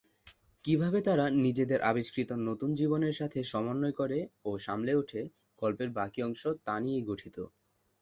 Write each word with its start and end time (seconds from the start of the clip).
কীভাবে 0.65 0.99
তারা 1.01 1.25
নিজেদের 1.43 1.79
আবিষ্কৃত 1.81 2.29
নতুন 2.47 2.69
জীবনের 2.73 3.15
সাথে 3.15 3.39
সমন্বয় 3.43 3.95
করে 3.97 4.19
ও 4.45 4.59
সামলে 4.59 4.93
উঠে, 4.95 5.21
গল্পের 5.61 5.89
বাকি 5.97 6.19
অংশ 6.23 6.41
তা 6.65 6.75
নিয়েই 6.79 7.07
গঠিত। 7.07 7.37